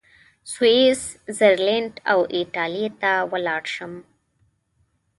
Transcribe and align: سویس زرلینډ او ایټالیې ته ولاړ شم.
سویس 0.53 1.01
زرلینډ 1.37 1.93
او 2.11 2.19
ایټالیې 2.35 2.87
ته 3.01 3.11
ولاړ 3.31 3.63
شم. 3.75 3.93